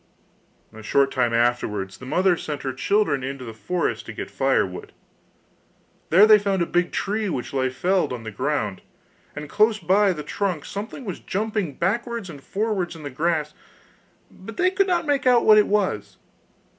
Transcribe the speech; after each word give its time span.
A 0.73 0.81
short 0.81 1.11
time 1.11 1.31
afterwards 1.31 1.99
the 1.99 2.07
mother 2.07 2.35
sent 2.35 2.63
her 2.63 2.73
children 2.73 3.23
into 3.23 3.45
the 3.45 3.53
forest 3.53 4.07
to 4.07 4.13
get 4.13 4.31
firewood. 4.31 4.93
There 6.09 6.25
they 6.25 6.39
found 6.39 6.63
a 6.63 6.65
big 6.65 6.91
tree 6.91 7.29
which 7.29 7.53
lay 7.53 7.69
felled 7.69 8.11
on 8.11 8.23
the 8.23 8.31
ground, 8.31 8.81
and 9.35 9.47
close 9.47 9.77
by 9.77 10.11
the 10.11 10.23
trunk 10.23 10.65
something 10.65 11.05
was 11.05 11.19
jumping 11.19 11.75
backwards 11.75 12.31
and 12.31 12.41
forwards 12.41 12.95
in 12.95 13.03
the 13.03 13.11
grass, 13.11 13.53
but 14.31 14.57
they 14.57 14.71
could 14.71 14.87
not 14.87 15.05
make 15.05 15.27
out 15.27 15.45
what 15.45 15.59
it 15.59 15.67
was. 15.67 16.17